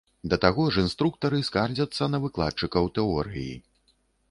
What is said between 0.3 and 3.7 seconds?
таго ж інструктары скардзяцца на выкладчыкаў тэорыі.